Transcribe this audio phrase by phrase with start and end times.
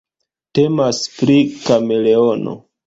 [0.59, 1.39] Temas pri
[1.69, 2.61] kameleono.